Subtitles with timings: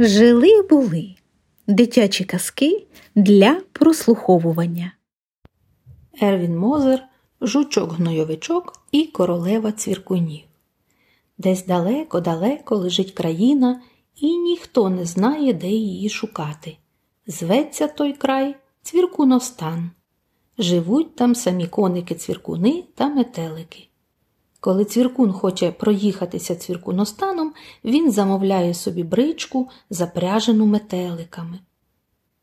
[0.00, 1.14] Жили були
[1.66, 4.92] дитячі казки для прослуховування.
[6.20, 7.04] Ервін Мозер,
[7.40, 10.44] жучок-гнойовичок і королева цвіркунів.
[11.38, 13.82] Десь далеко-далеко лежить країна,
[14.16, 16.76] і ніхто не знає, де її шукати.
[17.26, 19.90] Зветься той край цвіркуностан.
[20.58, 23.87] Живуть там самі коники-цвіркуни та метелики.
[24.60, 27.52] Коли цвіркун хоче проїхатися цвіркуностаном,
[27.84, 31.58] він замовляє собі бричку, запряжену метеликами.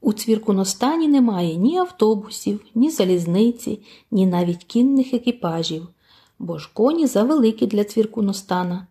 [0.01, 3.79] У цвіркуностані немає ні автобусів, ні залізниці,
[4.11, 5.87] ні навіть кінних екіпажів,
[6.39, 8.87] бо ж коні завеликі для цвіркуностана.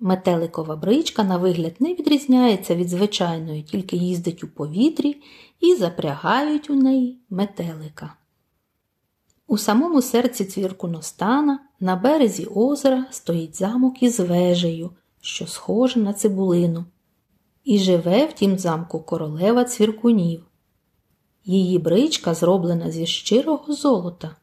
[0.00, 5.16] Метеликова бричка, на вигляд, не відрізняється від звичайної, тільки їздить у повітрі
[5.60, 8.14] і запрягають у неї метелика.
[9.52, 14.90] У самому серці цвіркуностана на березі озера стоїть замок із вежею,
[15.20, 16.84] що схожа на цибулину.
[17.64, 20.46] І живе в тім замку королева цвіркунів.
[21.44, 24.36] Її бричка зроблена зі щирого золота.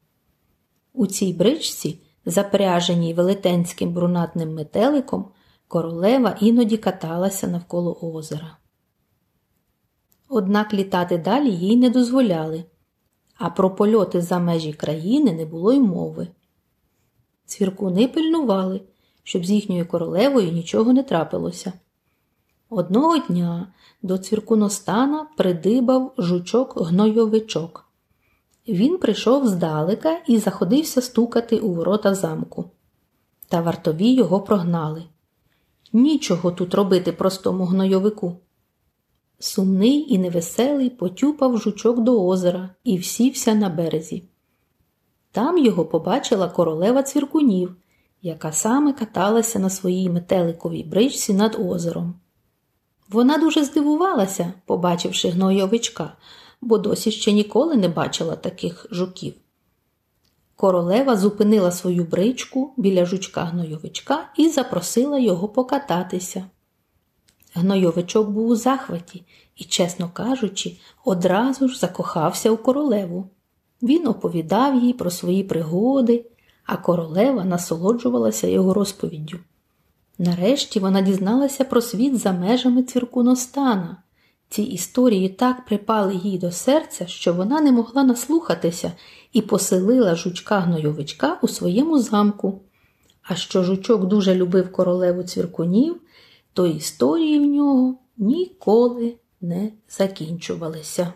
[0.93, 5.25] У цій бричці, запряженій велетенським брунатним метеликом,
[5.67, 8.57] королева іноді каталася навколо озера.
[10.27, 12.63] Однак літати далі їй не дозволяли,
[13.39, 16.27] а про польоти за межі країни не було й мови.
[17.45, 18.81] Цвіркуни пильнували,
[19.23, 21.73] щоб з їхньою королевою нічого не трапилося.
[22.69, 23.67] Одного дня
[24.01, 27.85] до цвіркуностана придибав жучок-гнойовичок.
[28.67, 32.65] Він прийшов здалека і заходився стукати у ворота замку.
[33.47, 35.03] Та вартові його прогнали.
[35.93, 38.37] Нічого тут робити простому гнойовику.
[39.39, 44.23] Сумний і невеселий потюпав жучок до озера і всівся на березі.
[45.31, 47.75] Там його побачила королева цвіркунів,
[48.21, 52.13] яка саме каталася на своїй метеликовій бричці над озером.
[53.09, 56.13] Вона дуже здивувалася, побачивши гнойовичка,
[56.61, 59.33] бо досі ще ніколи не бачила таких жуків.
[60.55, 66.45] Королева зупинила свою бричку біля жучка гнойовичка і запросила його покататися.
[67.59, 69.23] Гнойовичок був у захваті
[69.55, 73.29] і, чесно кажучи, одразу ж закохався у королеву.
[73.81, 76.25] Він оповідав їй про свої пригоди,
[76.65, 79.39] а королева насолоджувалася його розповіддю.
[80.17, 83.97] Нарешті вона дізналася про світ за межами цвіркуностана.
[84.49, 88.91] Ці історії так припали їй до серця, що вона не могла наслухатися
[89.33, 92.61] і поселила жучка гнойовичка у своєму замку.
[93.23, 96.01] А що жучок дуже любив королеву цвіркунів,
[96.53, 101.13] то історії в нього ніколи не закінчувалися.